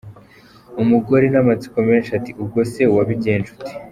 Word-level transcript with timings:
Umugore 0.81 1.25
n’amatsiko 1.29 1.77
menshi 1.89 2.11
ati 2.17 2.31
“ubwose 2.41 2.81
wabigenje 2.95 3.47
ute?". 3.55 3.71